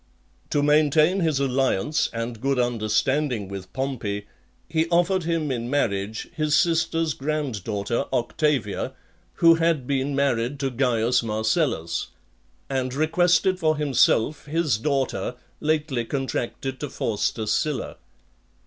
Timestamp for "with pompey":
3.47-4.25